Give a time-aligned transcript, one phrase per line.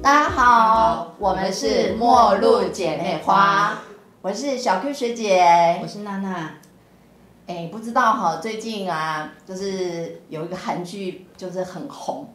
[0.00, 3.80] 大家好，我们是陌路姐妹花，
[4.22, 6.54] 我是小 Q 学姐，我是娜娜。
[7.48, 12.32] 哎，不知道哈，最近啊，就是有一个韩剧就是很红，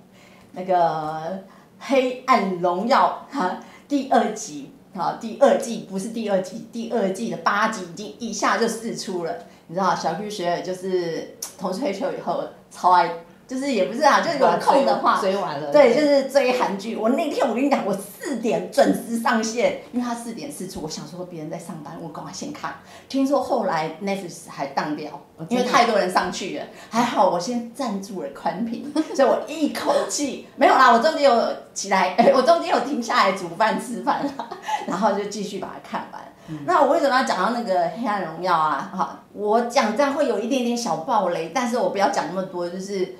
[0.52, 0.76] 那个
[1.80, 9.34] 《黑暗荣耀》哈第二集，好第二季不是第二季，第二季的八集已经一下就试出了。
[9.68, 13.23] 你知道小 Q 学姐就是同退休以后超爱。
[13.46, 15.72] 就是也不是啊，就是有空的话，追完了。
[15.72, 16.96] 对，就是追韩剧。
[16.96, 22.74] 我那天我跟你讲，我四点准时上线，因为他四点四出，我想说别人在上班，我赶快先看。
[23.10, 25.12] 听说后来 Netflix 还当掉，
[25.50, 26.66] 因为太多人上去了。
[26.90, 30.92] 还好我先站住了宽屏， 所以我一口气没有啦。
[30.92, 34.26] 我中间有起来， 我中间有停下来煮饭吃饭
[34.88, 36.22] 然后就继续把它看完。
[36.66, 38.92] 那我为什么要讲到那个《黑暗荣耀》啊？
[38.96, 43.16] 好，我讲这样会有一点点小暴雷，但是我不要讲那么多，就是。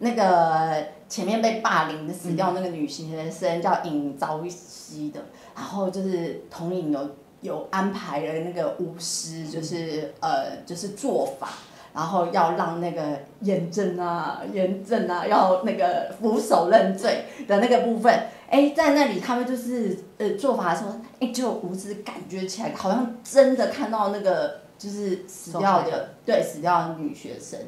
[0.00, 5.20] 那个前面被霸凌的死掉那个女性学生叫尹昭熙的，
[5.56, 11.48] 然后就是同影有有安排了那个巫师，就是呃就是做法，
[11.92, 27.58] 然后要让那个严正啊严正啊要那个俯首认罪的那个部分，哎在那里他们就是呃做法的时候，哎就巫师感觉起来好像真的看到那个就是死掉的对死掉的女学生，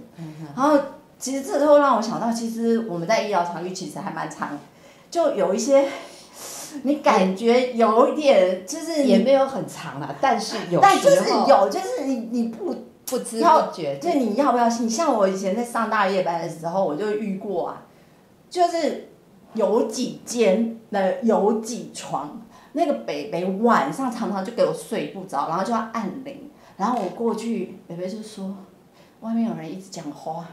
[0.54, 0.78] 然后。
[1.20, 4.58] 其实这都让我想到，其实我们在医疗场域其实还蛮长，
[5.10, 5.86] 就有一些，
[6.84, 14.88] 你感觉有一点就是也没有很长了，但是有但就是有，就是你你不不知不觉，就你要不要信？
[14.88, 17.82] 像我以前在上大夜班的时候，我就遇过啊，
[18.48, 19.10] 就是
[19.52, 22.40] 有几间的有几床，
[22.72, 28.56] 那个北北晚上常常就给我睡不着，然后就要按铃，然后我过去，北北就说
[29.20, 30.46] 外面有人一直讲话。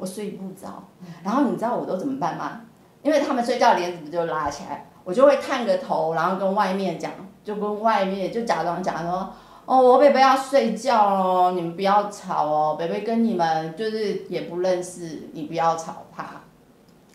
[0.00, 0.82] 我睡不着，
[1.22, 2.62] 然后你知道我都怎么办吗？
[3.02, 7.12] 因为他们睡觉帘子不就拉起来，我就会探个头，然后跟外面讲，
[7.44, 9.32] 就跟外面就假装讲说，
[9.66, 16.24] 哦，我贝贝要睡觉哦，你们不要吵哦，贝贝跟你们就是也不认识，你不要吵他。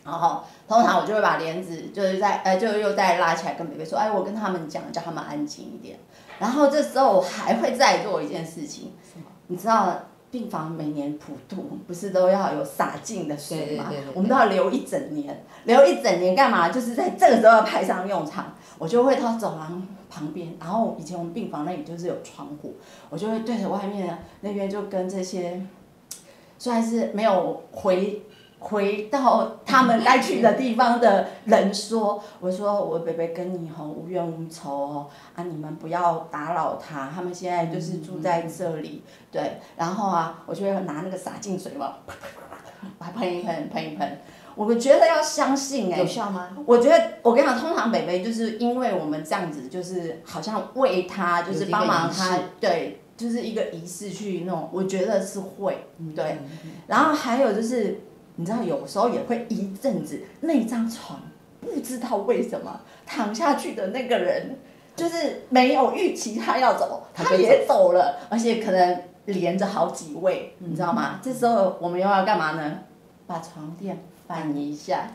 [0.04, 5.98] 然后通常我就会把帘子就是在，呃，就又再拉起来跟贝贝说，哎，我跟他们讲，叫他们安静一点。
[6.38, 8.92] 然后这时候我还会再做一件事情，
[9.48, 9.94] 你知道？
[10.36, 13.90] 病房每年普渡不是都要有洒净的水吗？
[14.12, 16.68] 我们都要留一整年，留一整年干嘛？
[16.68, 18.52] 就是在这个时候要派上用场。
[18.76, 22.74] 我就会到走廊旁边，然后以前我们病房那里就是有窗户，
[23.08, 25.58] 我就会对着外面那边就跟这些，
[26.58, 28.22] 虽然是没有回。
[28.68, 35.06] 回到他们该去的地方的人说：“我说我北北跟你吼无冤无仇哦，
[35.36, 41.94] 啊你们不要打扰他，他们现在就是住在这里，对，然后啊，我就会拿那个洒净水嘛，
[42.98, 44.18] 啪喷一喷，喷一喷。
[44.56, 46.48] 我觉得要相信哎，有效吗？
[46.66, 56.38] 我觉得我跟你讲，通常北北就是因为我们这样子，就是好像为他，就是帮忙他，对，就是一个仪式去弄，我觉得是会，对，
[56.88, 58.00] 然后还有就是。
[58.36, 61.20] 你知道有时候也会一阵子，那张床
[61.60, 64.58] 不知道为什么躺下去的那个人，
[64.94, 71.18] 就是没有预期他要走，他也走了，而且可能连着好几位，你知道吗？
[71.22, 72.78] 这时候我们又要干嘛呢？
[73.26, 73.98] 把床垫
[74.28, 75.10] 翻一下，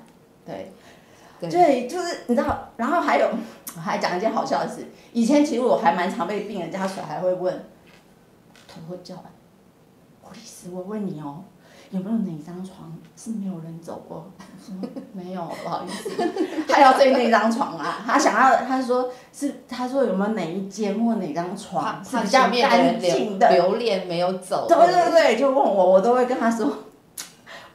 [0.45, 0.71] 对，
[1.39, 3.29] 对，就是你知道，然后还有，
[3.75, 7.53] 我还讲一件好笑的事，以前其实我还蛮常被病人家属还会问，
[8.67, 9.15] 偷偷叫，
[10.21, 11.43] 护士，我问你哦。
[11.91, 14.31] 有没有哪张床是没有人走过？
[15.11, 16.09] 没有，不好意思，
[16.67, 18.01] 他要睡那张床啊。
[18.05, 23.51] 他想要，他说是，他说有没有哪一间或哪张床是比较干净的？
[23.51, 24.67] 留恋没有走。
[24.67, 26.71] 对对对，就问我，我都会跟他说，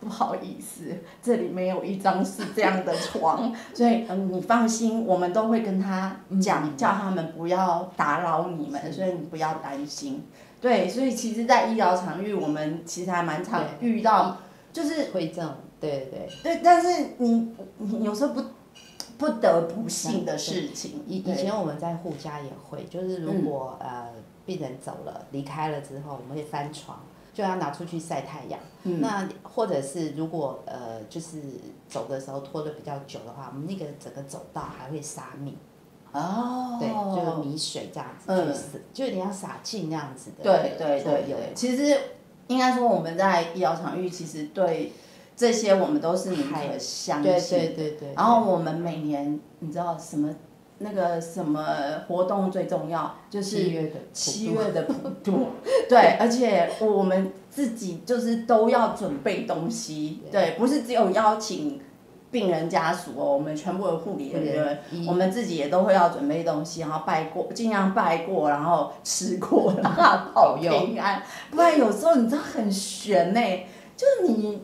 [0.01, 10.25] 不好意思，这里没有一张是这样的床，所以嗯，你放心，我们都会跟他讲，叫他们不要打扰你们，所以你不要担心。
[10.67, 14.39] 对，所以其实，在医疗场域，我们其实还蛮常遇到，
[14.73, 16.61] 就是会这样，对对对。
[16.61, 18.43] 但是你你有时候不
[19.17, 21.05] 不得不信的事情。
[21.07, 24.09] 以以前我们在护家也会，就是如果呃
[24.45, 26.99] 病人走了离开了之后，我们会翻床，
[27.33, 28.59] 就要拿出去晒太阳。
[28.83, 31.41] 那或者是如果呃就是
[31.89, 35.57] 走的时候拖的比较久的话，我们那个整个走道还会撒米。
[36.17, 40.43] 哦，对，就是米水这样子去死，就有点像洒净那样子的。
[40.43, 41.95] 对对对对，其实
[42.47, 44.93] 应该说我们在医疗场域，其实对
[45.37, 47.59] 这些我们都是宁可相信。
[47.59, 48.15] 对对对对。
[48.17, 50.35] 然后我们每年，你知道什么
[50.79, 51.67] 那个什么
[52.09, 53.15] 活动最重要？
[53.29, 55.49] 就是七月的七月的普渡。
[55.87, 61.81] 对，而且我们自己就是都要准备东西，对，不是只有邀请。
[62.31, 71.23] 病人家属哦，我们全部的护理人员，我们自己也都会要准备东西，然后拜过，尽量拜过，然后吃过，然后保平安。
[71.51, 73.41] 不然有时候你知道很悬呢、
[73.97, 74.61] 就是你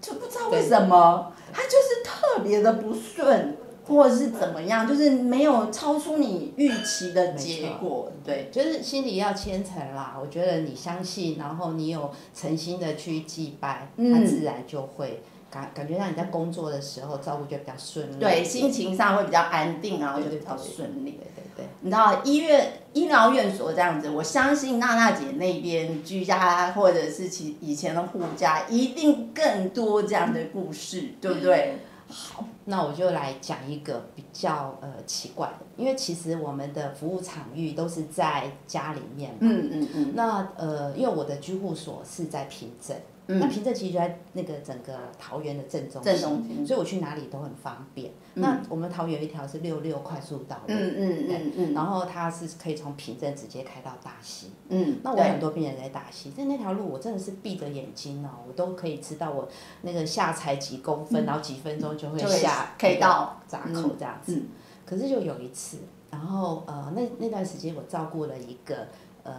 [0.00, 3.56] 就不知道为什么，他就是特别的不顺，
[3.86, 8.50] 或者是怎么样，就是没有超出你预期的结果，对。
[8.52, 10.16] 就是心里要虔诚啦。
[10.20, 15.22] 我觉得你相信，然后你有诚心的去祭拜，嗯它自然就会
[15.52, 18.18] 感感觉让你在工作的时候照顾就比较顺利。
[18.18, 21.10] 对，心情上会比较安定，然后就比较对顺利。
[21.12, 31.76] 对对对，你知道医院、医疗院所这样子，我相信娜娜姐那边居家或者是其以前的护家，一定更多这样的故事，对不对？
[32.08, 39.38] 好那我就来讲一个比较呃奇怪的，因为其实我们的服务场域都是在家里面嘛。
[39.40, 42.96] 嗯嗯嗯那呃，因为我的居护所是在平镇，
[43.40, 46.66] 那嗯，平镇其实就在那个整个桃园的正中正心，中心。
[46.66, 48.12] 所以我去哪里都很方便。
[48.34, 54.50] 那我们桃园有一条是六六快速道路，嗯嗯嗯嗯然后它是可以从平镇直接开到大溪。
[54.68, 59.48] 嗯，那我很多病人在大溪，在那条路我真的是闭着眼睛哦，我都可以知道我
[59.82, 63.38] 那个下踩几公分，然后几分钟就会下可以到。
[63.46, 64.34] 闸口这样子。
[64.36, 64.46] 嗯。
[64.86, 65.78] 可是就有一次，
[66.10, 68.88] 然后呃那那段时间我照顾了一个
[69.22, 69.32] 呃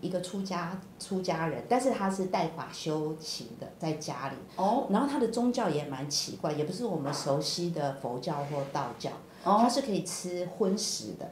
[0.00, 9.10] 一个出家出家人，但是他是带法修行的，在家里，哦然后他的宗教也蛮奇怪，也不是我们熟悉的佛教或道教，
[9.44, 11.30] 哦，他是可以吃荤食的。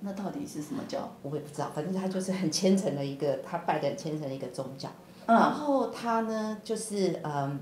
[0.00, 1.10] 那到底是什么教？
[1.22, 4.88] 我也不知道，反正他就是很虔诚的一个，他拜的很虔诚的一个宗教。
[5.26, 7.58] 嗯然嗯后他呢，就是嗯，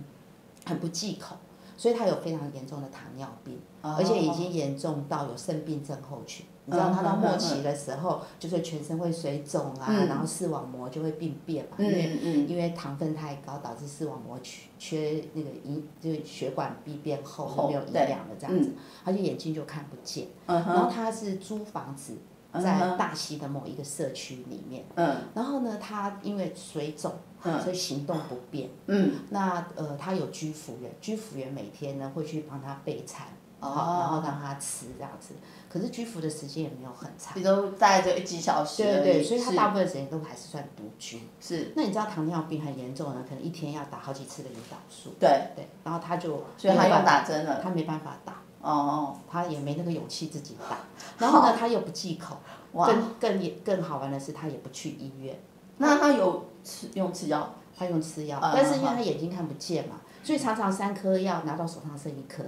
[0.67, 1.37] 很不忌口，
[1.77, 6.45] 所以他有非常严重的糖尿病，而且已经严重到有肾病症候群。
[6.65, 10.07] 你知道他到末期的时候，就是全身会水肿啊，嗯。
[10.07, 18.03] 然后视网膜就会病变嘛，因为因为糖分太高，导致视网膜缺缺那个营，就是血管壁变厚，厚没有营对。
[18.09, 18.71] 养了这样子，
[19.05, 20.29] 他就眼睛就看不见。
[20.47, 22.17] 嗯然后他是租房子
[22.53, 25.17] 嗯在大溪的某一个社区里面，嗯。
[25.35, 27.13] 然后呢，他因为水肿，
[27.43, 27.61] 嗯。
[27.61, 28.69] 所以行动不便。
[28.87, 29.15] 嗯。
[29.31, 33.31] 那呃，他有居服员，居服员每天呢会去帮他备餐，哦
[33.71, 35.35] 好，然后让他吃这样子。
[35.69, 41.21] 可是居服的时间也没有很长，比如大概就几小时对对对，所以他大部分时间都还是算独居。
[41.41, 47.61] 是，那你知道糖尿病很严重的，可能一天要打好几次的胰岛素，对，对，然后他就所以他用没办法打针了。
[47.63, 50.77] 他没办法打，哦，他也没那个勇气自己打。
[51.19, 52.37] 然后呢，他又不忌口，
[52.73, 55.39] 哇，更更也更好玩的是，他也不去医院，
[55.79, 57.55] 那他有吃用吃药？
[57.75, 62.45] 他用吃药，啊但是因为他眼睛看不见嘛，所以常常三颗药拿到手上剩一颗，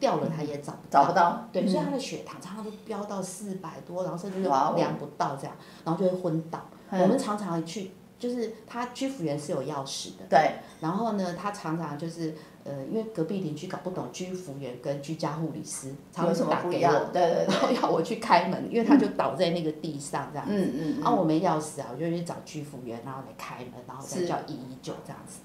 [0.00, 1.02] 掉了他也找不到。
[1.02, 1.48] 找不到。
[1.52, 5.54] 对，嗯所以他的血糖常常都飙到四百多，然后甚至就哇哦量不到这样，
[5.84, 6.58] 然后就会昏倒。
[6.90, 12.34] 嗯我们常常去，就是他居服员是有钥匙的，对，然后呢，他常常就是
[12.64, 16.82] 呃，因为隔壁邻居搞不懂居服员跟居家护理师，常常打给？
[16.82, 20.46] 我，对对然后要我去开门，因为他就倒在那个地上这样。
[20.48, 25.40] 嗯嗯然后我没钥匙啊，我就去找居服员，然后来开门，然后再叫一一九这样子，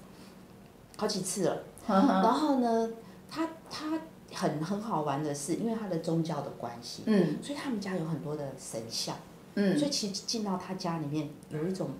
[0.96, 1.62] 好几次了。
[1.88, 2.90] 嗯，然后呢，
[3.30, 4.00] 他他
[4.34, 7.38] 很很好玩的是，因为他的宗教的关系，嗯。
[7.42, 9.16] 所以他们家有很多的神像，
[9.54, 11.90] 嗯，所以其实进到他家里面有一种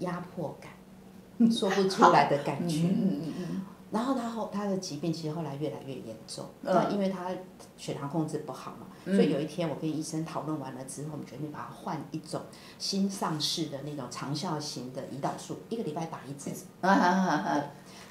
[0.00, 0.72] 压迫感，
[1.50, 2.80] 说不出来的感觉。
[2.82, 6.74] 嗯嗯嗯然后他后他的疾病其实后来越来越严重，嗯。
[6.74, 7.30] 那、因为他
[7.76, 9.14] 血糖控制不好嘛，嗯。
[9.14, 12.42] 所以有一天我跟医生讨论完了之后，我们决定把他换一种
[12.78, 16.50] 新上市的那种长效型的胰岛素，一个礼拜打一次。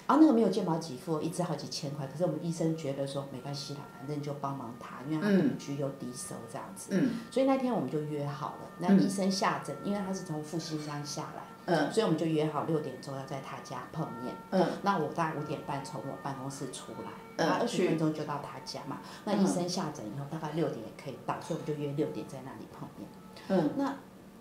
[0.07, 8.69] 啊，那个没有健保给付，一支好几千块，可是我们医生觉得说没关系啦，反正就帮忙他，因为他独居又低收这样子，嗯所以那天我们就约好了。
[8.77, 14.35] 那嗯医生下诊，因为他是从复兴乡下来，嗯所以我们就约好六点钟要在他家碰面。
[14.51, 18.99] 嗯那我大概五点半从我办公室出来，嗯那二十分钟就到他家嘛。
[19.23, 23.09] 那嗯医生下诊以后，大概六点也可以到，所以我们就约六点在那里碰面。
[23.47, 23.95] 嗯那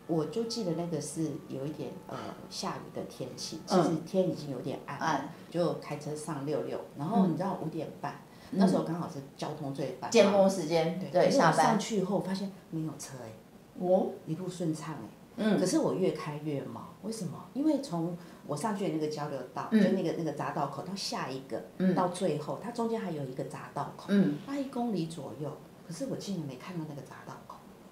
[0.07, 2.17] 我就记得那个是有一点呃
[2.51, 8.21] 下雨的天气，其嗯实天已经有点暗了，就开车上六六，然后嗯你知道五点半，
[8.51, 11.67] 那时候刚好是交通最繁缄忙，默时间，对对，可是我下班。
[11.67, 11.79] 上。
[11.79, 13.33] 去以后发现没有车哎、
[13.79, 15.59] 哦，一路顺畅哎、嗯。
[15.59, 17.45] 可是我越开越毛，为什么？
[17.55, 19.83] 因为从我上去的那个交流道，嗯。
[19.83, 21.95] 就那个那个匝道口到下一个，嗯。
[21.95, 24.39] 到最后，它中间还有一个匝道口，嗯。
[24.47, 25.51] 大概一公里左右，
[25.87, 27.44] 可是我竟然没看到那个匝道口，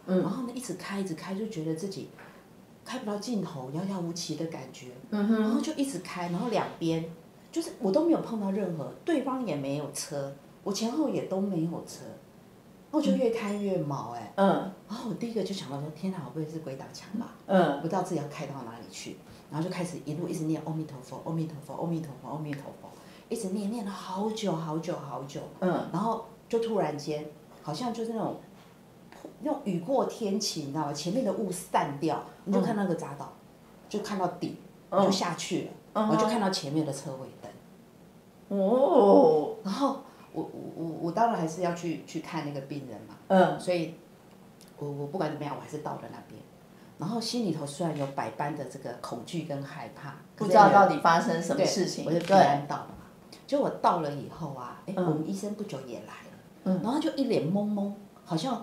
[0.06, 0.20] 嗯。
[0.22, 2.10] 然后呢一直开一直开，就觉得自己
[2.84, 7.04] 开不到尽头，遥遥无期的感觉，嗯哼，然后就一直开，然后两边
[7.50, 10.32] 就是我都没有碰到任何，对方也没有车，
[10.64, 12.04] 我前后也都没有车，
[12.90, 14.48] 然后我就越开越毛哎、嗯。
[14.88, 17.34] 然后我第一个就想到说，天哪，我不会是鬼打墙吧？
[17.46, 17.80] 嗯。
[17.80, 19.16] 不知道自己要开到哪里去，
[19.50, 22.88] 然后就开始一路一直念阿弥陀佛，阿弥陀佛，阿弥陀佛，阿弥陀佛，
[23.28, 27.24] 一直念念了好久好久好久，嗯，然后就突然间
[27.62, 28.36] 好像就是那种
[29.40, 30.92] 那种雨过天晴，你知道吗？
[30.92, 33.32] 前面的雾散掉，你就看那个匝道，
[33.88, 34.58] 就看到底，
[34.90, 35.04] 嗯。
[35.04, 37.50] 就下去了，我就看到前面的车尾灯。
[38.58, 40.00] 哦，然后
[40.32, 43.94] 我我我我当然还是要去去看那个病人嘛，嗯，所以
[44.78, 46.40] 我我不管怎么样，我还是到了那边。
[46.98, 52.94] 然后心里头虽然有百般的这个恐惧跟害怕，不知道到底发生什么事情，我就平对，安到了嘛。
[53.46, 55.04] 就我到了以后啊，哎、嗯。
[55.06, 56.74] 我们医生不久也来了，嗯。
[56.82, 57.92] 然后他就一脸懵懵，
[58.24, 58.62] 好像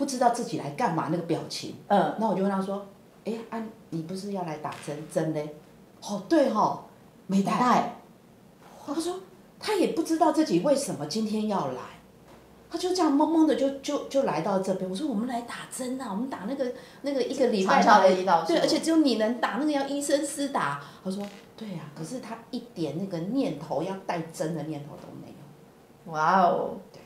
[0.00, 1.76] 不知道自己来干嘛那个表情。
[1.88, 2.86] 嗯，那我就问他说，
[3.26, 5.54] 哎、啊，你不是要来打针针嘞？
[6.00, 6.86] 哦，对哈、
[7.26, 7.52] 没带。
[7.58, 7.96] 带，
[8.86, 9.20] 他说
[9.58, 11.82] 他也不知道自己为什么今天要来，
[12.70, 14.88] 他就这样懵懵的就就就来到这边。
[14.88, 20.82] 我说我们来打针啊，我们打那个那个一个礼拜的胰岛素对，而且只有你能打，那个要医生私打。
[21.04, 21.22] 他说
[21.58, 26.12] 对呀、可是他一点那个念头要带针的念头都没有。
[26.14, 27.02] 哇哦，对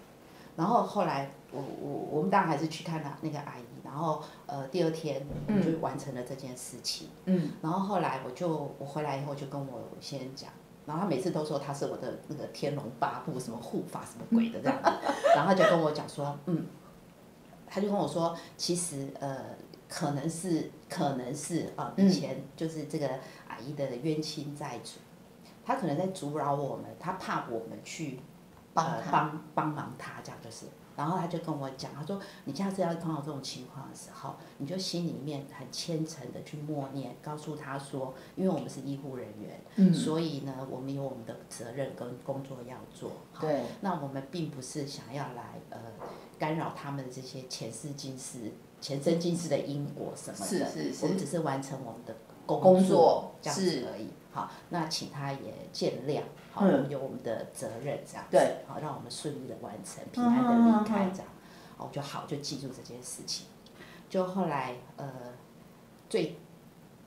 [0.54, 5.24] 然后后来我我我们当然还是去看他那个阿姨，然后呃第二天
[5.62, 7.08] 就完成了这件事情。
[7.26, 10.50] 嗯，然后后来我就我回来以后就跟我先生讲，
[10.84, 14.90] 然后他每次都说他是我的那个天龙八部什么护法什么鬼的这样子，
[15.34, 16.66] 然后他就跟我讲说，嗯，
[17.66, 19.38] 他就跟我说，其实呃
[19.88, 22.08] 可能是可能是啊、嗯。
[22.08, 23.08] 以前就是这个
[23.48, 24.98] 阿姨的冤亲债主，
[25.64, 28.20] 他可能在阻扰我们，他怕我们去
[28.74, 29.10] 呃帮他。
[29.10, 30.66] 帮帮忙他就是。
[30.96, 43.10] 然后他就跟我讲，他说你下次要碰到这种情况的时候，你就心里面很虔诚的去默念，告诉他说，因为我们是医护人员，嗯所以呢，我们有我们的责任跟工作要做。
[43.32, 45.80] 好对，那我们并不是想要来呃
[46.38, 52.14] 干扰他们这些前世今世、前生今世的因果什么的，是是是我们只是完成我们的
[52.46, 54.10] 工工作作这样子而已。
[54.30, 56.22] 好，那请他也见谅，
[56.54, 56.72] 好，嗯。
[56.72, 61.26] 我们有我们的责任这样子，对，好，让我们顺利的完成，平安的离开这样，
[61.76, 63.48] 哦，就好，就记住这件事情。
[64.08, 65.10] 就后来呃，
[66.08, 66.38] 最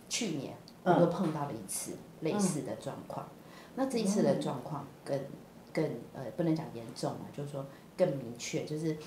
[0.09, 0.99] 去年我嗯。
[0.99, 3.25] 又碰到了一次类似的状况，
[3.75, 5.17] 那这一次的状况更
[5.71, 8.97] 更呃不能讲严重啊，就是说更明确，就是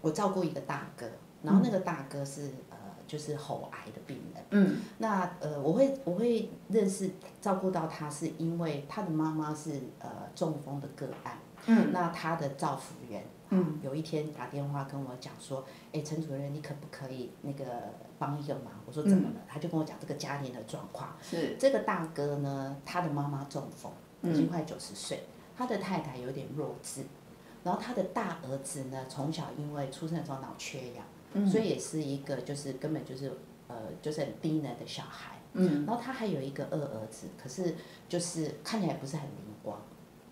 [0.00, 1.06] 我照顾一个大哥，
[1.42, 2.69] 然后那个大哥是呃
[3.10, 4.44] 就是喉癌的病人。
[4.50, 11.36] 嗯那呃，我会我会认识照顾到他，是因为他的妈妈是呃中风的个案，
[11.66, 17.64] 嗯那他的照服员，嗯，有一天打电话跟我讲说，哎，陈主任，你可不可以那个
[18.16, 18.66] 帮一个忙？
[18.86, 19.40] 我说怎么了？
[19.48, 21.12] 他就跟我讲这个家庭的状况。
[21.20, 23.90] 是，这个大哥呢，他的妈妈中风，
[24.22, 25.24] 已嗯经快九十岁，
[25.56, 27.04] 他的太太有点弱智，
[27.64, 31.46] 然后他的大儿子呢，从小因为出生的时候脑缺氧，嗯。
[31.46, 33.32] 所以也是一个就是根本就是
[33.68, 35.36] 呃就是很低能的小孩。
[35.54, 35.84] 嗯。
[35.86, 37.74] 然后他还有一个二儿子，可是
[38.08, 39.78] 就是看起来不是很灵光，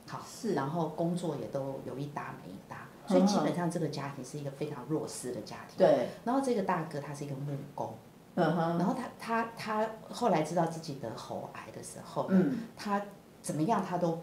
[0.07, 0.55] 好，是。
[0.55, 5.77] 然后工作也都有一搭没一搭，所以基本上这个家庭是一个非常弱势的家庭。
[5.79, 7.95] 对，然后这个大哥他是一个木工，
[8.37, 12.59] 嗯哼，然后他他他后来知道自己得喉癌的时候，嗯。
[12.77, 13.03] 他
[13.43, 14.21] 怎么样他都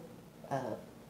[0.48, 0.62] 呃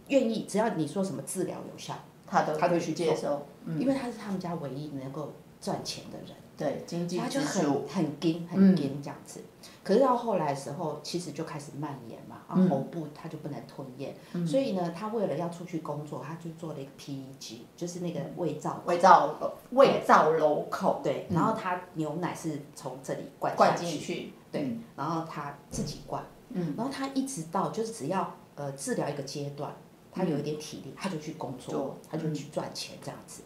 [0.07, 1.95] 愿意，只要你说什么治疗有效，
[2.25, 3.79] 他都他都去接受，嗯。
[3.79, 5.33] 因为他是他们家唯一能够
[5.65, 6.35] 赚钱的人。
[6.57, 8.67] 对，经济他就很很紧嗯。
[8.67, 9.41] 很紧这样子。
[9.83, 12.69] 可是到后来的时候，其实就开始蔓延嘛，啊嗯。
[12.69, 14.15] 喉部他就不能吞咽，
[14.47, 19.35] 所以呢，他为了要出去工作，他就做了一个 PEG，就是那个胃造胃造
[19.71, 29.75] 胃造瘘口，对，然后他牛奶是从这里灌灌，进去，对，然后他自己灌，嗯，然后他一直到就是只要呃治疗一个阶段，
[30.11, 33.41] 他有一点体力，他就去工作，他就去赚钱这样子。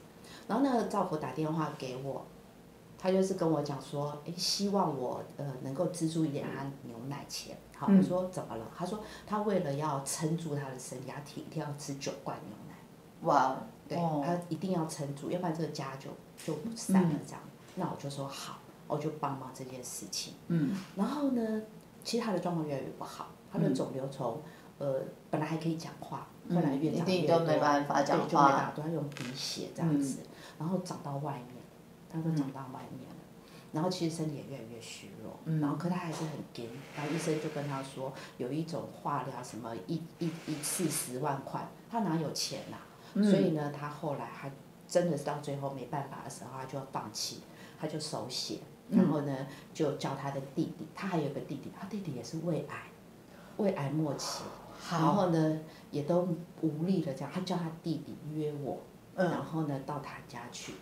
[0.50, 2.25] 然后那个赵婆打电话给我，
[2.98, 7.56] 他就是跟我讲说，诶，希望我呃能够资助一点他牛奶钱。
[7.77, 8.65] 好，嗯我说怎么了？
[8.75, 12.75] 他说他为了要撑住他的身体，他一定要吃九罐牛奶。
[13.22, 13.56] 哇，
[13.88, 16.10] 对，哦他一定要撑住，要不然这个家就
[16.44, 17.41] 就散了这样。
[17.75, 20.34] 那我就说好，我就帮忙这件事情。
[20.48, 21.62] 嗯然后呢，
[22.03, 24.41] 其实他的状况越来越不好，他的肿瘤从、
[24.79, 30.20] 呃本来还可以讲话，后来越长越多，定都没办法讲对，就没办，法，都要用鼻血这样子，
[30.59, 31.55] 然后长到外面，
[32.09, 33.15] 他都长到外面了。
[33.71, 35.59] 然后其实身体也越来越虚弱，嗯。
[35.61, 42.77] 然后可他还是很紧，然后医生就跟他说，有一种化疗什么一一一次十万块，他哪有钱呐、
[43.13, 43.23] 嗯。
[43.23, 44.51] 所以呢，他后来还
[44.87, 47.41] 真的是到最后没办法的时候，他就要放弃，
[47.79, 48.57] 他就手写，
[48.89, 48.97] 嗯。
[48.97, 52.87] 然后呢就叫他的弟弟，他还有个弟弟，他弟弟也是胃癌，
[53.57, 54.41] 胃癌末期，
[54.89, 55.59] 然，后呢
[55.91, 56.27] 也都
[56.61, 58.81] 无力了，这样，他叫他弟弟约我，
[59.15, 59.29] 嗯。
[59.29, 60.73] 然后呢到他家去，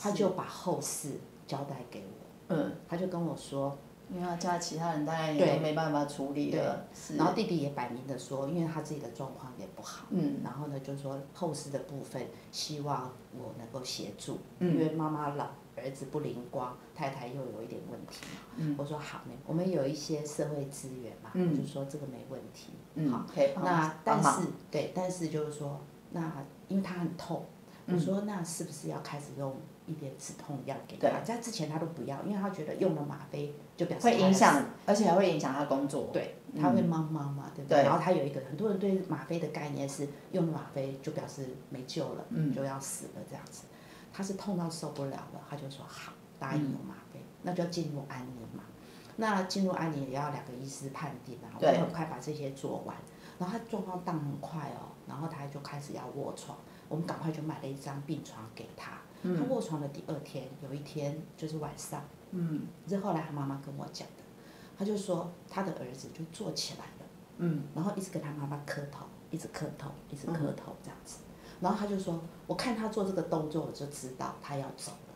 [0.00, 2.72] 他就把后事交代给我，嗯。
[2.88, 3.76] 他就跟我说，
[4.10, 10.40] 因为他家其他人大概也都没办法处理了，是，然后弟弟也摆明的说，因为他自己的状况也不好，嗯。
[10.44, 14.74] 然后呢，就说后事的部分，希望我能够协助，嗯。
[14.74, 18.40] 因为妈妈老，儿子不灵光，太太又有一点问题嘛。
[18.56, 18.74] 嗯。
[18.78, 21.50] 我说好呢，我们有一些社会资源嘛，嗯。
[21.50, 22.72] 我就说这个没问题。
[22.94, 24.42] 嗯好，，可以帮那但帮忙。
[24.42, 25.80] 是对，但是就是说，
[26.12, 26.32] 那
[26.68, 27.55] 因为他很痛，嗯
[27.86, 29.54] 我说那是不是要开始用
[29.86, 31.20] 一点止痛药给他？
[31.20, 37.84] 在之前他都不要，因为他觉得用了吗啡就表示会影响，而且还会影响他工作，对，嗯他会茫茫嘛，对不对对？
[37.84, 43.64] 然后他有一个很多人对吗啡的概念是用了吗啡就表示没救了，嗯就要死了这样子。
[44.12, 48.64] 他是痛到受不了了，他就说好，答应用吗啡，那就要进入安宁嘛。
[49.18, 52.96] 那进入安宁也要两个医师判定啊，我对就很快把这些做完。
[53.38, 56.56] 然后他状况荡很快哦，然后他就开始要卧床，
[56.88, 58.98] 我们赶快就买了一张病床给他。
[59.22, 62.66] 他卧床的第二天，有一天就是晚上，嗯。
[62.86, 64.22] 这是后来他妈妈跟我讲的，
[64.78, 67.06] 他就说他的儿子就坐起来了，
[67.38, 67.64] 嗯。
[67.74, 71.18] 然后一直跟他妈妈磕头，一直磕头，一直磕头这样子，
[71.60, 75.14] 然后他就说，我看他做这个动作，我就知道他要走了，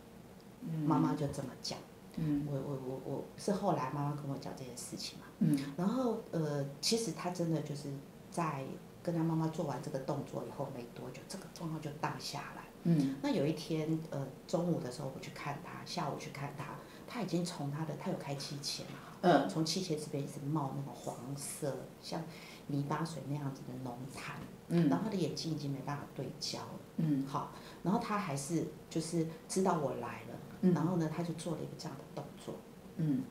[0.62, 0.80] 嗯。
[0.80, 1.78] 妈妈就这么讲，
[2.16, 2.44] 嗯。
[2.50, 5.56] 我我我我是后来妈妈跟我讲这件事情嘛，嗯。
[5.76, 7.92] 然后呃，其实他真的就是
[8.28, 8.64] 在
[9.02, 12.62] 跟他妈妈做完这个动作以后没多久，这个状况就荡下来。
[12.84, 13.16] 嗯。
[13.22, 16.76] 那有一天，呃，中午的时候我去看他，下午去看他，
[17.06, 19.48] 他已经从他的他有开气钳嘛，嗯。
[19.48, 22.22] 从气钳这边一直冒那种黄色，像
[22.66, 24.32] 泥巴水那样子的浓痰，
[24.68, 24.88] 嗯。
[24.88, 27.26] 然后他的眼睛已经没办法对焦了，嗯。
[27.26, 27.52] 好，
[27.82, 30.74] 然后他还是就是知道我来了，嗯。
[30.74, 32.54] 然后呢，他就做了一个这样的动作，
[32.96, 33.22] 嗯，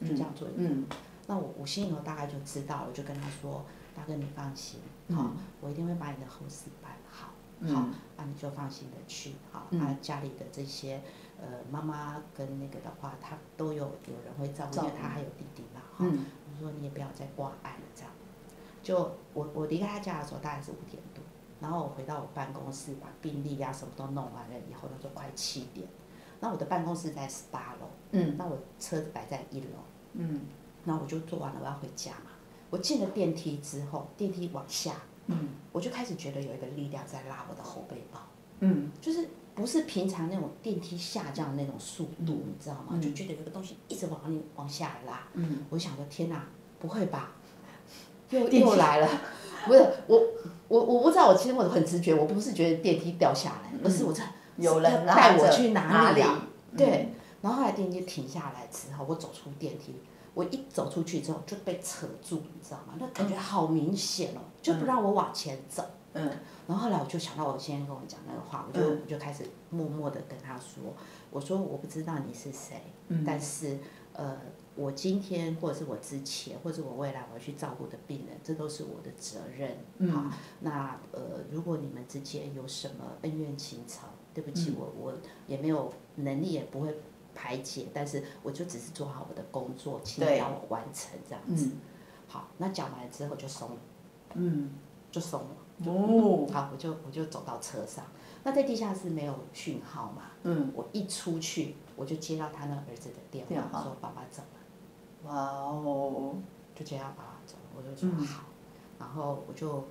[0.00, 0.86] 就这样做一个，嗯。
[1.26, 5.30] 那我我心里头大概就知道了，我就跟他说，大哥你放心，嗯好，
[5.60, 7.28] 我一定会把你的后事办好。
[7.60, 7.74] 嗯。
[7.74, 9.80] 好，那，你就放心的去，好，嗯。
[9.80, 11.02] 啊，家里的这些，
[11.40, 18.10] 呃，妈妈跟那个的话，他都有有人会照顾，因为他还有弟弟嘛，哈，嗯我说你也不要再挂碍了，这样，
[18.82, 21.22] 就我我离开他家的时候大概是五点多，
[21.60, 25.86] 然后我回到我办公室，把病历啊什么都弄完了以后，那就快七点，
[26.40, 28.36] 那我的办公室在十八楼，嗯。
[28.38, 29.68] 那我车子摆在一楼，
[30.14, 30.42] 嗯。
[30.84, 32.30] 那我就做完了，我要回家嘛，
[32.74, 34.94] 我进了电梯之后，电梯往下，
[35.28, 38.18] 嗯我就开始觉得有一个力量在拉我的后背包。
[38.58, 42.88] 嗯就是不是平常那种电梯下降的那种速度，你知道吗？
[42.90, 45.20] 嗯就觉得有个东西一直往你往下拉。
[45.34, 46.44] 嗯我想说，天哪，
[46.80, 47.30] 不会吧？
[48.30, 49.08] 又 又来了，
[49.66, 50.20] 不是我
[50.66, 54.20] 我我不知道，我其实我很直觉，我不是觉得电梯掉下来，而是我这
[54.56, 56.20] 嗯有人拉带我去哪里
[56.76, 57.10] 对，
[57.40, 59.94] 然后后来电梯停下来之后，我走出电梯，
[60.34, 62.94] 我一走出去之后就被扯住，你知道吗？
[62.98, 65.84] 那感觉好明显哦，就不让我往前走。
[66.12, 66.30] 嗯。
[66.66, 69.00] 然后后来我就想到我先生跟我讲那个话，我就、嗯。
[69.04, 70.92] 我就开始默默的跟他说，
[71.30, 73.22] 我说我不知道你是谁，嗯。
[73.24, 73.78] 但是
[74.12, 74.36] 呃，
[74.74, 79.76] 我今天或者是我之前或者我未来我要去照顾的病人，这都是我的责任。
[79.98, 80.10] 嗯。
[80.10, 81.20] 好，那呃，
[81.50, 84.74] 如果你们之间有什么恩怨情仇，对不起，嗯。
[84.78, 85.14] 我我
[85.46, 86.96] 也没有能力，也不会
[87.34, 91.66] 排解，但是我就只是做好我的工作，请对你让我完成这样子。
[91.66, 91.80] 嗯
[92.26, 93.76] 好，那讲完之后就松了，
[94.34, 94.72] 嗯
[95.12, 95.46] 就松了。
[95.86, 98.04] 哦好，我就我就走到车上。
[98.42, 100.30] 那在地下室没有讯号嘛？
[100.42, 106.34] 嗯我一出去，我就接到他那儿子的电电话话，说爸爸走了，哇哦
[106.74, 108.44] 就接到爸爸走了，我就说嗯好，
[108.98, 109.84] 然后我就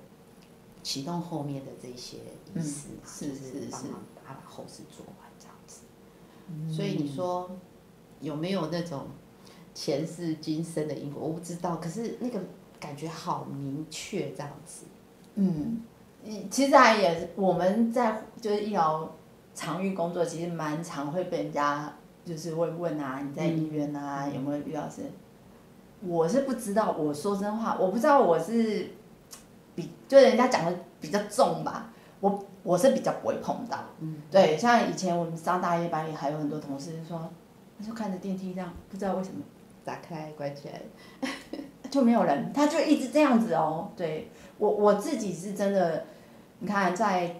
[0.82, 2.18] 启动后面的这些
[2.54, 5.23] 仪式嘛，嗯是就是帮忙把他把后事做完。
[6.70, 7.50] 所以你说
[8.20, 9.06] 有没有那种
[9.74, 11.22] 前世今生的因果？
[11.22, 12.40] 我不知道，可是那个
[12.78, 14.84] 感觉好明确这样子。
[15.34, 15.80] 嗯，
[16.24, 19.10] 嗯其实还也是我们在就是医疗
[19.54, 21.92] 场域工作，其实蛮常会被人家
[22.24, 25.02] 就是会问啊，你在医院啊、有没有遇到是？
[26.06, 28.90] 我是不知道，我说真话，我不知道我是
[29.74, 31.90] 比就人家讲的比较重吧，
[32.24, 33.78] 我我是比较不会碰到。
[34.00, 37.28] 嗯，对，像以前我们上大夜班也还有很多同事说，
[37.78, 39.42] 他就看着电梯这样，不知道为什么
[39.84, 40.80] 打开关起来，
[41.90, 43.90] 就没有人，他就一直这样子哦。
[43.94, 46.04] 对我我自己是真的，
[46.60, 47.36] 你看在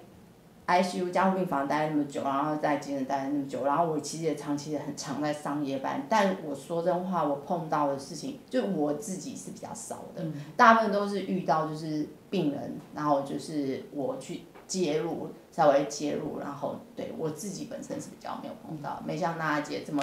[0.67, 14.43] ICU 加护病房待那么久，然后在急诊待那么久，然后我其实也长期也很常在上夜班，但我说真话，我碰到的事情，就我自己是比较少的，嗯大部分都是遇到就是病人，然后就是我去
[14.75, 20.03] 介入，稍微介入，然后对我自己本身是比较没有碰到，没像娜姐这么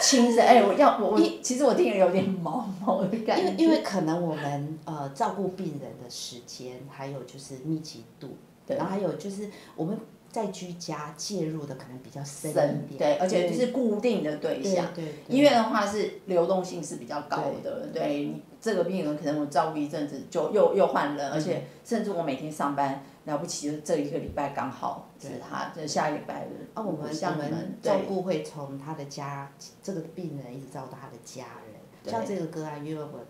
[0.00, 0.40] 亲身。
[0.48, 8.78] 哎、我要我我其实我听了有点毛毛的感觉，因为因为可能我们呃照顾病人的时间，还有就是密集度，对。
[8.78, 9.98] 然后还有就是我们
[10.30, 14.86] 在居家介入的可能比较深深一点，对，而且就是固定的对象。
[14.94, 18.24] 对对医院的话是流动性是比较高的，对。
[18.24, 33.20] 你这个病人可能我照顾一阵子就又又换人，而且甚至我每天上班了不起，就是这一个礼拜刚好是他，就下礼拜啊，我们像我们照顾会从他的家这个病人一直照顾到他的家人，像这个个案，因为我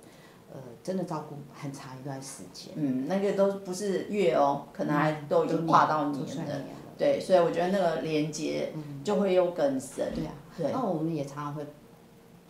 [0.53, 6.65] 呃真的照顾很长一段时间，嗯，那个都不是月哦，可能还都已经跨到年了。
[6.97, 8.73] 对，所以我觉得那个连接
[9.05, 10.13] 就会又更深。
[10.15, 10.73] 对啊，对。
[10.73, 11.65] 那我们也常常会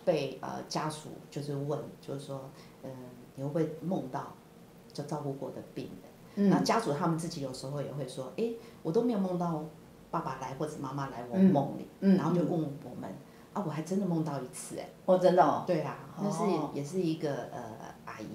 [0.04, 2.50] 被呃家属就是问，就是说，
[2.82, 2.90] 嗯，
[3.34, 4.34] 你会不会梦到
[4.92, 6.07] 就照顾过的病人？
[6.38, 6.48] 嗯。
[6.48, 9.62] 然后家属他们自己有时候也会说，哎，我都没有梦到
[10.10, 12.16] 爸爸来或者妈妈来我梦里，嗯。
[12.16, 13.12] 然后就问我们，
[13.52, 14.88] 啊，我还真的梦到一次，哎。
[15.04, 15.64] 哦，真的哦。
[15.66, 16.38] 对啊，那是
[16.72, 17.60] 也是一个呃
[18.06, 18.28] 阿姨，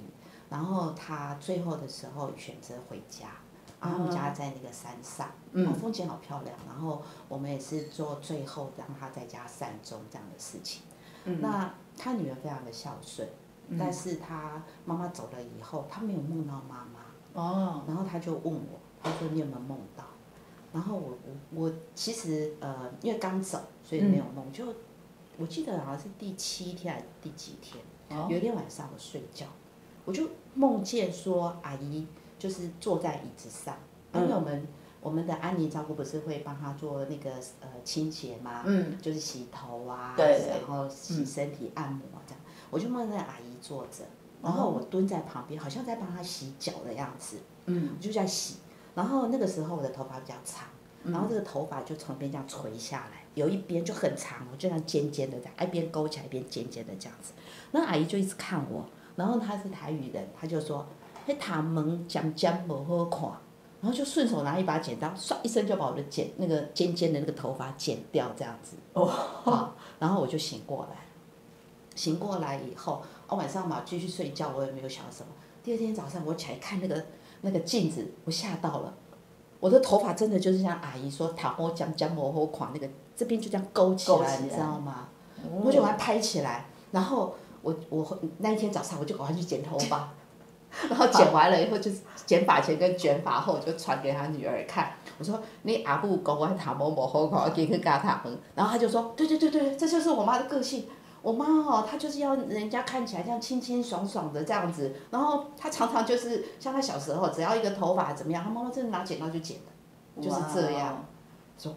[0.49, 3.27] 然后她最后的时候选择回家。
[3.85, 6.55] 他们家在那个山上，嗯，风景好漂亮。
[6.65, 10.83] 然后我们也是做最后让他在家善终这样的事情。
[11.25, 13.27] 嗯，那他女儿非常的孝顺，
[13.77, 16.92] 但是他妈妈走了以后，他没有梦到妈妈。
[17.34, 17.84] 哦。
[17.88, 20.04] 然后他就问我，他说你有没有梦到？
[20.72, 24.52] 然后我我我其实呃，因为刚走，所以没有梦。
[24.52, 24.65] 就
[25.38, 27.84] 我记得好像是第七天还是第几天，
[28.30, 29.46] 有一天晚上我睡觉，
[30.06, 32.08] 我就梦见说阿姨。
[32.39, 33.74] 就是坐在椅子上，
[34.13, 34.67] 因为我们
[35.00, 38.63] 我们的安妮照顾不是会帮她做那个呃清洁吗？
[38.65, 42.41] 嗯，就是洗头啊，对，然后洗身体、按摩这样。
[42.69, 44.04] 我就梦见阿姨坐着，
[44.43, 47.38] 然后我蹲在旁边，好像在帮她洗脚的样子。
[47.65, 48.58] 嗯，我就在洗。
[48.93, 50.67] 然后那个时候我的头发比较长，
[51.06, 57.34] 然后这个头发就从边这样垂下来，有一边就很长，我就这样尖尖的这样，一边勾起来，一边尖尖的这样子。
[57.71, 60.86] 那阿姨就一直看我，然后她是台语人，她就说。
[61.25, 63.21] 嘿塔门讲讲不好看，
[63.79, 68.75] 然后就顺手拿一把剪刀，唰一声就把我的剪那个尖尖的那个头发剪掉，这样子。
[68.91, 69.71] 哦。
[69.99, 70.97] 然后我就醒过来，
[71.95, 75.27] 醒过来以后，我晚上嘛继续睡觉，我也没有想什么。
[75.63, 77.05] 第二天早上我起来看那个
[77.41, 78.93] 那个镜子，我吓到了，
[79.59, 85.07] 我的头发真的就是像阿姨说塔门尖尖不好看，那个这边就这样勾起来，你知道吗？
[85.63, 90.09] 我就把它拍起来，然后我我那一天早上我就赶快去剪头发。
[90.89, 94.91] 然后剪完了以后，就是剪发前跟卷发后，就传给他女儿看。
[95.19, 98.23] 我说：“你阿布讲我塔某某好看，我给去给他塔
[98.55, 100.88] 然后他就说：“对对对对，这就是我妈的个性。
[101.23, 104.93] 我妈哦，她就是要人家看起来这样清清爽爽的这样子。
[105.09, 111.03] 然后她常常就是像她小时候，只要一个头发怎么样，她妈妈真的拿剪刀就剪的，就是这样。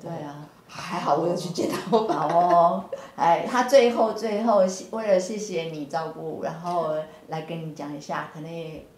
[0.00, 2.84] 对啊，还好我有去剪头发哦。
[3.14, 6.96] 哎，她最后最后为了谢谢你照顾，然后
[7.28, 8.50] 来跟你讲一下，可能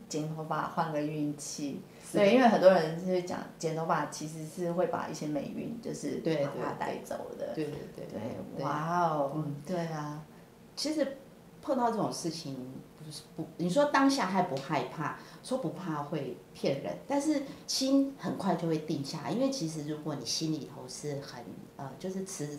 [0.09, 1.83] 剪头发换个运气。
[2.11, 7.49] 对，因为很多人就是讲剪头发其实是会把一些霉运就是把它带走的。
[7.55, 8.65] 对对对对。
[8.65, 10.19] 哇哦，嗯，对啊。
[10.79, 11.19] 其实
[11.61, 12.55] 碰到这种事情
[12.97, 15.19] 不是不，你说当下还不害怕。
[15.41, 21.43] 说不怕会骗人，但是心很快就会定下来，因为其实如果你心里头是很
[21.77, 22.59] 呃，就是持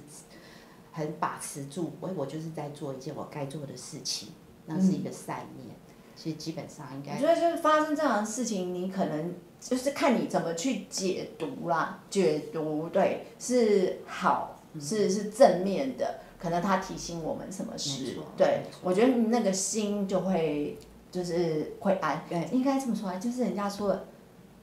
[0.92, 4.30] 很把持住，我我就是在做一件我该做的事情，
[4.66, 5.76] 那是一个善念，
[6.16, 7.16] 其实基本上应该。
[7.16, 20.78] 我觉得就是发生这样的事情，你可能就是看你怎么去解读啦，解读对是好是是正面的，可能他提醒我们什么事，对我觉得那个心就会。
[21.12, 24.00] 就是会安，应该这么说啊，就是人家说，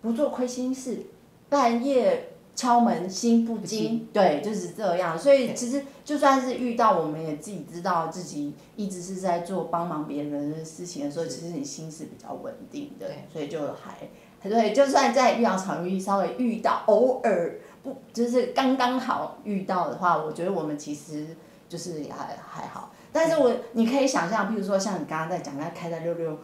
[0.01, 1.07] 不做亏心事，
[1.49, 5.19] 半夜敲门心不惊，对，就是这样。
[5.19, 14.09] 所以其实就算是遇到，我们也自己知道自己一直是在做帮忙别人的事情的时候，其实你心是比较稳定的，所以就还，
[14.49, 21.27] 对，就算在育养场遇稍微遇到，偶尔不就是刚刚好遇到的话，我觉得我们其实
[21.69, 22.91] 就是还还好。
[23.13, 26.39] 但是我你可以想象，譬如说像你刚刚在讲，他开在六六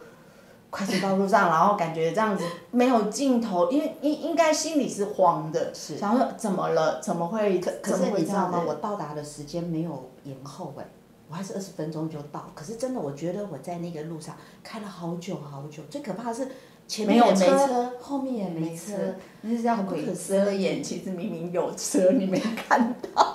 [0.71, 6.99] 快速道路上，然后感觉这样子没有尽头，因为应应该心里是慌的，是想说怎么了？
[6.99, 7.59] 怎么会？
[7.59, 8.63] 可可是你知道吗？
[8.65, 10.85] 我到达的时间没有延后哎，
[11.29, 12.49] 我还是二十分钟就到。
[12.55, 15.83] 可是真的，我觉得我在那个路上开了好久好久。
[15.91, 16.47] 最可怕的是
[16.87, 18.93] 前面没车，后面也没车，
[19.41, 20.81] 那是叫鬼遮眼。
[20.81, 23.32] 其实明明有车，你没看到。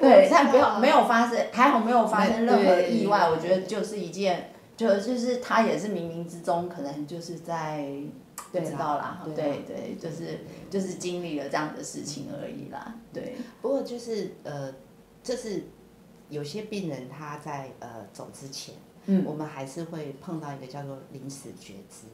[0.00, 3.28] 对，但没有没有发生，还好没有发生任何意外。
[3.28, 7.88] 我觉得就是一件，就就是他也是冥冥之中可能就是在
[8.52, 12.94] 不知道啦，对对，就是就是经历了这样的事情而已啦。
[13.12, 14.72] 对，不过就是呃，
[15.22, 15.64] 这是
[16.28, 18.74] 有些病人他在呃走之前，
[19.06, 22.06] 嗯，我们还是会碰到一个叫做临时觉知。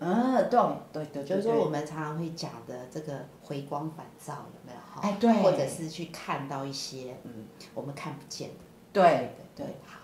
[0.00, 5.00] 嗯，对对对，就是说我们常常会讲的这个回光返照，有没有哈？
[5.02, 8.64] 哎，对，或者是去看到一些嗯我们看不见的。
[8.92, 10.00] 对对对，好，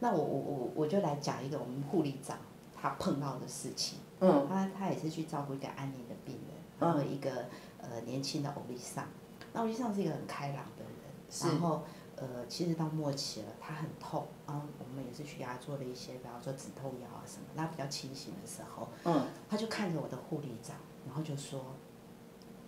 [0.00, 2.36] 那我我我我就来讲一个我们护理长
[2.76, 4.00] 他碰到的事情。
[4.20, 7.30] 嗯，他他也是去照顾一个安宁的病人，然后一个
[7.80, 9.04] 呃年轻的欧丽桑。
[9.52, 11.84] 那欧丽桑是一个很开朗的人，然后
[12.20, 17.42] 呃其实到末期了，他很痛，然后我们也是去给他做了一些，比方说止痛药啊什么。
[17.56, 20.76] 他比较清醒的时候，嗯，他就看着我的护理长，
[21.06, 21.64] 然后就说：“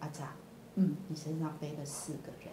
[0.01, 0.29] 阿长，
[0.75, 2.53] 嗯，你身上背了四个人。”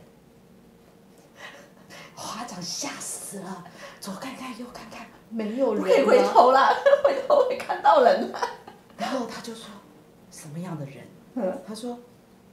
[2.16, 3.64] 华长吓死了，
[4.00, 6.68] 左看看右看看，没有人，可以回头了，
[7.06, 8.32] 回头会看到人。
[8.98, 9.70] 然后他就说
[10.32, 11.06] ：“什么样的人？”
[11.36, 12.00] 嗯他说：“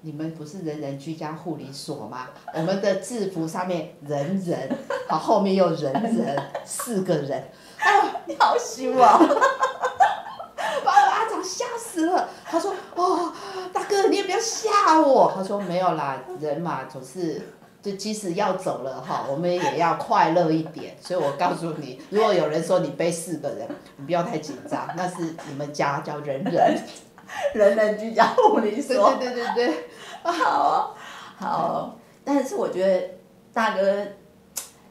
[0.07, 2.29] 你们不是人人居家护理所吗？
[2.53, 4.71] 我们的制服上面人人，
[5.09, 7.43] 好后面又人人，四个人。
[7.81, 9.17] 哦，你好虚啊！
[10.85, 12.29] 把我阿长吓死了。
[12.45, 13.33] 他说：哦，
[13.73, 15.33] 大哥你也不要吓我。
[15.35, 17.41] 他说没有啦，人嘛总是。”
[17.85, 20.97] 就即使要走了哈，我们也要快乐一点。
[21.03, 26.83] 所以我告诉你，如果有人说你背四个人，你不要太紧张，那是你们家叫人人，
[27.55, 29.15] 人人居家护理所。
[29.17, 29.75] 对对对对，
[30.23, 30.97] 好，
[31.37, 31.99] 好。
[32.25, 33.11] 但是我觉得
[33.53, 34.07] 大哥，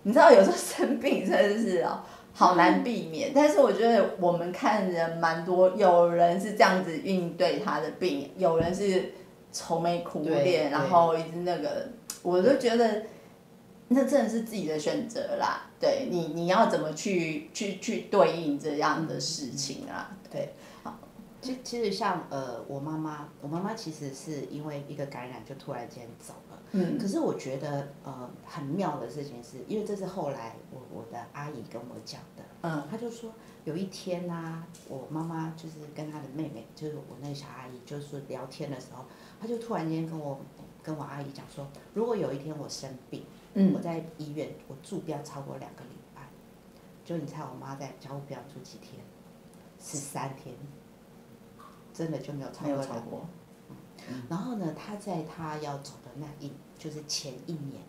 [0.04, 2.00] 你知道有时候生病真的是哦，
[2.34, 3.32] 好难避免。
[3.34, 9.14] 但是我觉得我们看人蛮多，有人是这样子应对他的病，有人是
[9.52, 11.88] 愁眉苦脸，然后一直那个。
[12.22, 13.04] 我都觉得，
[13.90, 15.64] 那真的是自己的选择啦。
[15.78, 20.10] 对你，你要怎么去去去对应这样的事情啊？
[20.32, 20.98] 对，好，
[21.44, 26.60] 其其实像呃，我妈妈，我妈妈其实是因为一个感染就突然间走了。
[26.72, 26.98] 嗯。
[26.98, 32.44] 可是我觉得呃很妙的事情是，因为这是后来我我的阿姨跟我讲的。
[32.62, 32.88] 嗯。
[32.90, 33.32] 她就说
[33.66, 39.06] 有一天呢，我妈妈就是跟她的妹妹，就是我那个小阿姨，就是聊天的时候，
[39.40, 40.40] 她就突然间跟我。
[40.86, 43.24] 跟我阿姨讲说，如果有一天我生病，
[43.74, 46.24] 我在医院，我住不要超过两个礼拜。
[47.06, 49.02] 就你猜我妈在家务不要住几天？
[49.80, 50.54] 十三天，
[51.94, 52.84] 真的就没有超过。
[52.84, 53.26] 超过。
[54.28, 57.82] 然后呢，他在他要走的那一，就是前一年，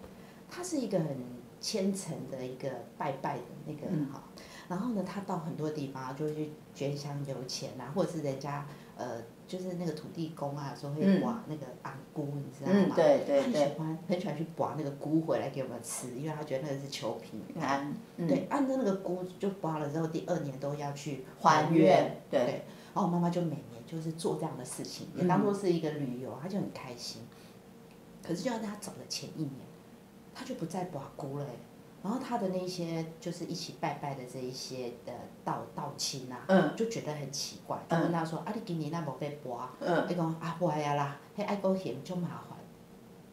[0.48, 1.16] 他是一个很
[1.60, 4.22] 虔诚的一个拜拜的那个哈。
[4.68, 9.22] 然后呢，他到很多地方就会去捐香油钱啊，或者是人家呃。
[9.46, 12.94] 就是那个土地公啊，说会挖那个昂菇，你知道吗？
[12.96, 13.42] 对对对。
[13.42, 17.94] 很喜欢，很喜欢去挖那个菇回来给我们吃，因为他觉得那个是求平安。
[18.16, 22.22] 对，按照那个菇就挖了之后，第二年都要去还愿。
[22.30, 22.64] 对。
[22.94, 27.20] 然后我妈妈就每年就是做这样的事情，也当做是一个旅游，她就很开心。
[28.22, 29.52] 可是就在她走的前一年，
[30.34, 31.46] 她就不再挖菇了。
[32.04, 35.12] 然后他的那些就是一起拜拜的这一些的
[35.42, 39.72] 道道亲啊，就觉得很奇怪，就问他说：“啊，你今年那无被拔？”
[40.06, 42.58] 伊讲：“啊，不呀啦，迄爱过嫌就麻烦。”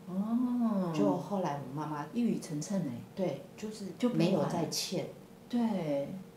[0.08, 0.90] 哦。
[0.96, 3.02] 就后来我妈妈一语成谶哎。
[3.14, 5.06] 对，就是就没有再欠。
[5.50, 5.60] 对。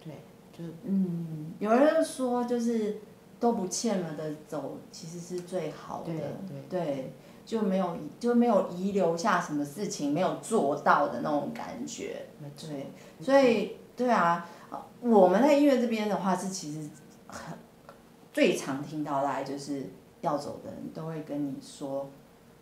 [0.02, 0.12] 对，
[0.52, 3.00] 就嗯，有人说就是
[3.38, 6.12] 都不欠了的走，其实是最好的。
[6.48, 7.12] 对对。
[7.44, 12.26] 就没有就没有遗留下什么事情没有做到的那种感觉，
[12.56, 14.48] 对，所以对啊，
[15.00, 16.88] 我们在医院这边的话是其实
[17.26, 17.56] 很
[18.32, 19.90] 最常听到大概就是
[20.22, 22.08] 要走的人都会跟你说，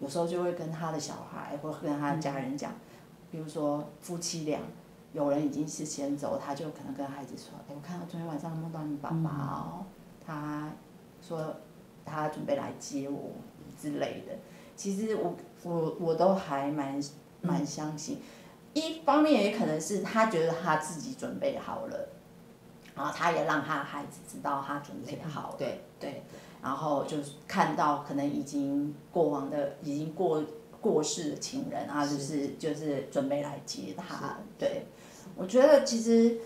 [0.00, 2.72] 有时候就会跟他的小孩或跟他的家人讲，
[3.30, 4.58] 比如说夫妻俩
[5.12, 9.86] 有人已经是先走，他就可能跟孩子说，哎，我看到昨天晚上梦到你爸爸哦，
[10.26, 10.72] 他
[11.22, 11.54] 说
[12.04, 13.30] 他准备来接我
[13.80, 14.36] 之类的。
[14.82, 17.00] 其实我我我都还蛮
[17.40, 18.18] 蛮相信，
[18.74, 22.08] 一方面也可能是他觉得他自己准备好了，
[22.96, 25.80] 然后他也让他的孩子知道他准备好了，对。
[26.00, 26.24] 对，
[26.60, 30.42] 然后就是看到可能已经过往的已经过
[30.80, 34.84] 过世的情人啊，就是就是准备来接他，对，
[35.36, 36.38] 我觉得其实，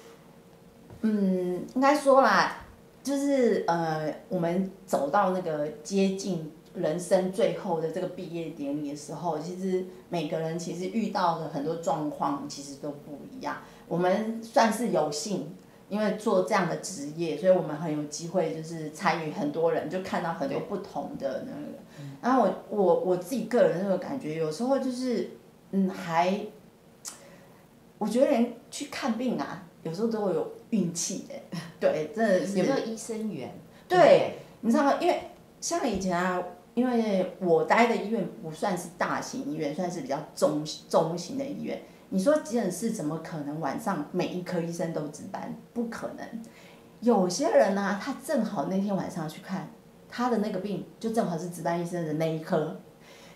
[1.00, 2.66] 嗯，应该说啦，
[3.02, 6.52] 就是呃，我们走到那个接近。
[6.76, 13.56] 人生最后的这个毕业典礼的时候，其实每个人其实遇到的很多状况其实都不一样。
[13.88, 15.56] 我们算是有幸，
[15.88, 21.78] 因为做这样的职业，所以我们很有机会，就是参与很多人，就看到很多不同的那个。
[22.20, 25.30] 然后我我我自己个人那个感觉，有时候就是
[25.70, 26.40] 嗯，还
[27.98, 31.34] 我觉得连去看病啊，有时候都会有运气的。
[31.80, 33.54] 对，真的是有没有医生缘？
[33.88, 34.98] 对，你知道吗？
[35.00, 36.42] 因为像以前啊。
[36.76, 41.80] 因为我待的医院不算是大型医院，算是比较中中型的医院。
[42.10, 45.56] 你说急诊室怎么可能晚上每一科医生都值班？
[45.72, 46.42] 不可能。
[47.00, 49.70] 有些人呢，他正好那天晚上去看，
[50.06, 52.78] 他的那个病就正好是值班医生的那一科，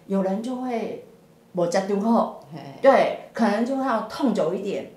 [0.07, 1.07] 有人就会
[1.53, 2.45] 我家丢后，
[2.83, 4.93] 对，可能就会要痛久一点，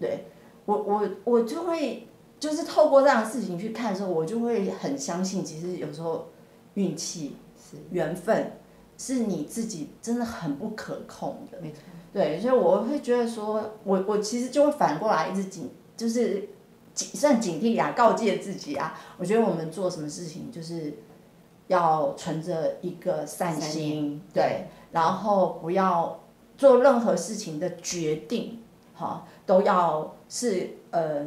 [0.00, 0.24] 对
[0.64, 2.08] 我我我就会
[2.40, 6.26] 就是透过这样的事情去看的时候，我就会很相信，其实有时候
[6.74, 7.34] 运气是
[7.90, 8.52] 缘分
[8.96, 11.58] 是你自己真的很不可控的。
[11.60, 11.80] 没错，
[12.12, 16.48] 对，所以我会觉得说，我我其实就会反过来一直警，就是
[16.94, 18.96] 警算警惕啊，告诫自己啊。
[19.18, 20.94] 我觉得我们做什么事情，就是
[21.66, 26.20] 要存着一个善善心，对，然后不要
[26.56, 28.62] 做任何事情的决定，
[28.94, 31.26] 哈，都要是呃，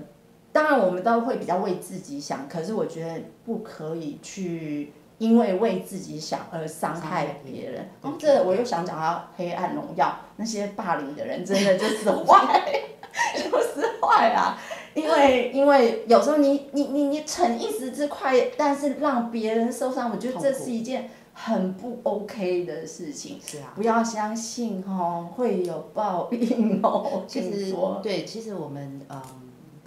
[0.53, 4.93] 当然我们都会比较为自己想，可是我觉得不可以去。
[5.17, 10.05] 因为为自己想而伤害别人，哦，这我又想讲到《黑暗荣耀》，
[10.37, 12.61] 那些霸凌的人真的就是坏，
[13.35, 14.57] 就是坏啊！
[14.93, 23.39] 因为因为有时候你你你你逞一时之快，但是让别人受伤，我觉得这是一件很不 OK 的事情。
[23.45, 27.23] 是啊，不要相信哦，会有报应哦。
[27.27, 29.21] 其实对，其实我们嗯，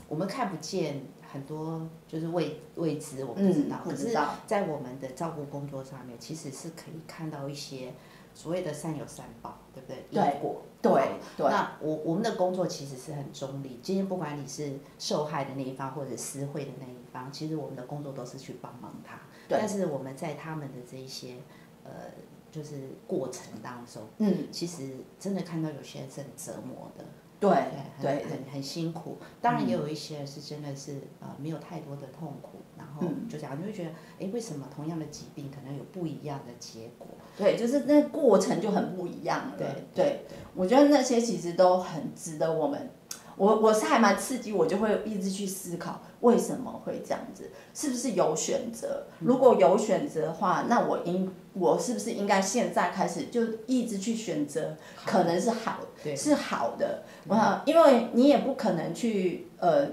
[0.08, 3.78] 我们看不见很多就是未未知，我不知道。
[3.82, 7.92] 嗯不可是知道，在我们的照顾工作上面，其实是可以看到一些
[8.34, 10.04] 所谓的善有善报，对不对？
[10.10, 10.62] 因果。
[10.82, 10.92] 对
[11.36, 19.18] 对那我我们的工作其实是很中立，今天不管你是受害的那一方或者施惠的那一方，其实我们的工作都是去帮忙他。
[19.46, 21.34] 对但是我们在他们的这一些
[21.84, 21.90] 呃，
[22.50, 27.04] 就是过程当中，嗯，其实真的看到有些人是很折磨的，
[27.40, 27.50] 对
[28.00, 29.18] 对，对很很很辛苦。
[29.40, 37.08] 当然也有一些人是真的是呃没有太多的痛苦，然后嗯就这样，你会觉得，哎，为什么同样的疾病可能有不一样的结果？
[37.38, 39.54] 对，就是那过程就很不一样了。
[39.56, 40.20] 对对，
[40.54, 42.90] 我觉得那些其实都很值得我们。
[43.36, 49.06] 我我是还蛮刺激，我就会一直去思考为什么会这样子，是不是有选择？
[49.20, 55.80] 如果有选择的话，那我应我是不是应该现在开始就一直去选择，可能是好
[56.16, 57.02] 是好的。
[57.26, 59.88] 我因为你也不可能去呃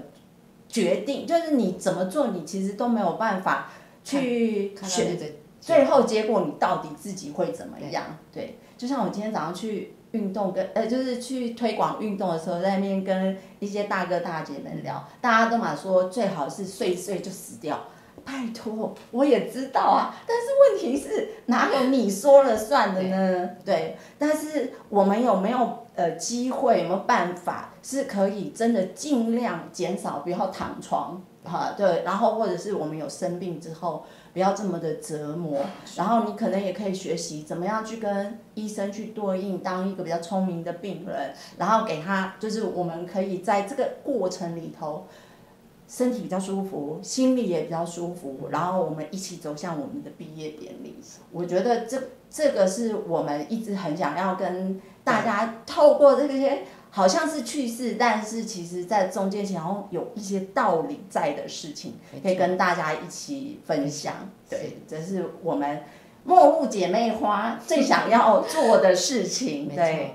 [0.68, 3.70] 决定，就是你怎么做，你其实都没有办法
[4.04, 5.18] 去选
[5.60, 8.04] 最后结果你到底自己会怎么样？
[8.32, 17.78] 对，就像我今天早上去运动跟呃，就是去推广运动的时候，在那边跟一些大哥大姐们聊，大家都嘛说最好是睡一睡就死掉。
[18.24, 23.48] 拜托，我也知道啊，但是问题是哪有你说了算的呢？
[23.64, 34.04] 对，但是我们有没有呃机会，有没有办法是可以真的尽量减少不要躺床哈、对，然后或者是我们有生病之后
[34.38, 35.58] 不要这么的折磨，
[35.96, 45.08] 然后你可能也可以学习怎么样去跟医生去对应，当一个比较聪明的病人，然后给他就是我们可以在这个过程里头。
[45.88, 50.94] 身体比较舒服，心里也比较舒服，然后我们一起走向我们的毕业典礼。
[51.32, 51.98] 我觉得这
[52.30, 64.14] 这个是我们一直很想要跟大家透过这些好像是趣事，但是其实在中间想要有一些道理在的事情，可以跟大家一起分享。
[64.48, 65.82] 对，这是我们
[66.24, 69.68] 末路姐妹花最想要做的事情。
[69.68, 70.14] 没对，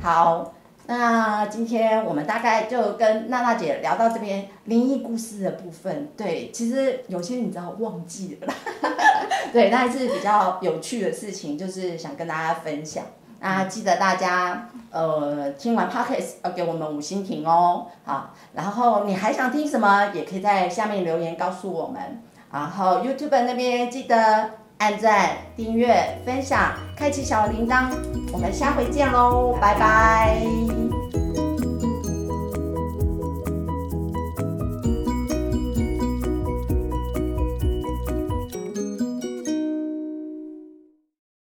[0.00, 0.54] 好。
[0.90, 6.08] 那今天我们大概就跟娜娜姐聊到这边灵异故事的部分。
[6.16, 8.54] 对，其实有些你知道忘记了啦，
[9.52, 13.04] 对，那是比较有趣的事情，就是想跟大家分享。
[13.40, 22.22] 那记得大家呃听完 podcast 要给我们五星评哦，好，然后你还想听什么，也可以在下面留言告诉我们。
[22.50, 27.90] 然后 YouTube 那边记得按赞、订阅、分享、开启小铃铛。
[28.32, 30.87] 我们下回见喽，拜拜。